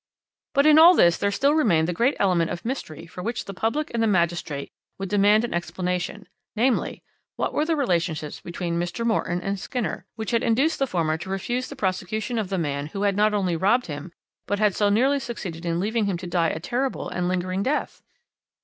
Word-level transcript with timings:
"But 0.55 0.65
in 0.65 0.79
all 0.79 0.95
this 0.95 1.15
there 1.17 1.29
still 1.29 1.53
remained 1.53 1.87
the 1.87 1.93
great 1.93 2.15
element 2.19 2.49
of 2.49 2.65
mystery 2.65 3.05
for 3.05 3.21
which 3.21 3.45
the 3.45 3.53
public 3.53 3.91
and 3.93 4.01
the 4.01 4.07
magistrate 4.07 4.71
would 4.97 5.09
demand 5.09 5.45
an 5.45 5.53
explanation: 5.53 6.27
namely, 6.55 7.03
what 7.35 7.53
were 7.53 7.65
the 7.65 7.75
relationships 7.75 8.41
between 8.41 8.79
Mr. 8.79 9.05
Morton 9.05 9.41
and 9.43 9.59
Skinner, 9.59 10.07
which 10.15 10.31
had 10.31 10.41
induced 10.41 10.79
the 10.79 10.87
former 10.87 11.19
to 11.19 11.29
refuse 11.29 11.69
the 11.69 11.75
prosecution 11.75 12.39
of 12.39 12.49
the 12.49 12.57
man 12.57 12.87
who 12.87 13.03
had 13.03 13.15
not 13.15 13.35
only 13.35 13.55
robbed 13.55 13.85
him, 13.85 14.11
but 14.47 14.57
had 14.57 14.73
so 14.73 14.89
nearly 14.89 15.19
succeeded 15.19 15.67
in 15.67 15.79
leaving 15.79 16.07
him 16.07 16.17
to 16.17 16.25
die 16.25 16.49
a 16.49 16.59
terrible 16.59 17.07
and 17.07 17.27
lingering 17.27 17.61
death? 17.61 18.01